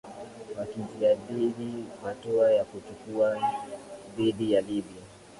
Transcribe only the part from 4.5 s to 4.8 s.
ya